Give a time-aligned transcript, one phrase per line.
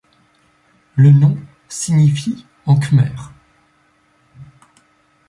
[0.95, 1.37] Le nom
[1.69, 3.31] signifie en khmer.